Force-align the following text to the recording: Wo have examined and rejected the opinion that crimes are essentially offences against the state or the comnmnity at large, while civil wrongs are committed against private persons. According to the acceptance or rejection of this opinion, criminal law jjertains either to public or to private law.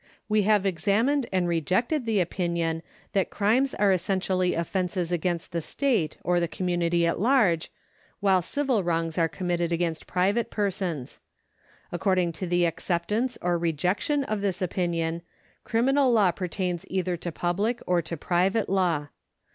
Wo 0.27 0.41
have 0.41 0.65
examined 0.65 1.27
and 1.31 1.47
rejected 1.47 2.07
the 2.07 2.19
opinion 2.21 2.81
that 3.13 3.29
crimes 3.29 3.75
are 3.75 3.91
essentially 3.91 4.55
offences 4.55 5.11
against 5.11 5.51
the 5.51 5.61
state 5.61 6.17
or 6.23 6.39
the 6.39 6.47
comnmnity 6.47 7.03
at 7.07 7.19
large, 7.19 7.71
while 8.19 8.41
civil 8.41 8.81
wrongs 8.81 9.19
are 9.19 9.29
committed 9.29 9.71
against 9.71 10.07
private 10.07 10.49
persons. 10.49 11.19
According 11.91 12.31
to 12.31 12.47
the 12.47 12.65
acceptance 12.65 13.37
or 13.43 13.59
rejection 13.59 14.23
of 14.23 14.41
this 14.41 14.59
opinion, 14.59 15.21
criminal 15.65 16.11
law 16.11 16.31
jjertains 16.31 16.83
either 16.87 17.15
to 17.17 17.31
public 17.31 17.79
or 17.85 18.01
to 18.01 18.17
private 18.17 18.69
law. 18.69 19.09